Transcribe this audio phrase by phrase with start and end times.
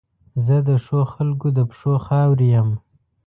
[0.45, 2.69] زه د ښو خلګو د پښو خاورې یم.